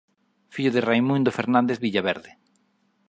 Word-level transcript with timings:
Fillo 0.53 0.71
de 0.73 0.81
Raimundo 0.89 1.29
Fernández 1.37 1.77
Villaverde. 1.85 2.31